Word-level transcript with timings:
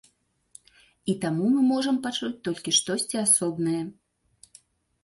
І 1.13 1.15
таму 1.25 1.45
мы 1.57 1.61
можам 1.73 2.01
пачуць 2.09 2.33
толькі 2.49 2.75
штосьці 2.79 3.17
асобнае. 3.27 3.79